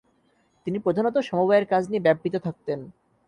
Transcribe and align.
তিনি 0.67 0.77
প্রধানত 0.79 1.15
সমবায়ের 1.29 1.65
কাজ 1.65 1.83
নিয়ে 1.89 2.05
ব্যাপৃত 2.05 2.35
থাকতেন। 2.37 2.79